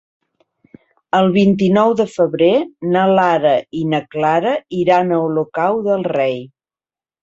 El 1.17 1.29
vint-i-nou 1.35 1.93
de 1.99 2.07
febrer 2.15 2.49
na 2.97 3.05
Lara 3.21 3.55
i 3.83 3.87
na 3.95 4.03
Clara 4.17 4.59
iran 4.83 5.15
a 5.15 5.25
Olocau 5.31 5.83
del 5.93 6.13
Rei. 6.15 6.39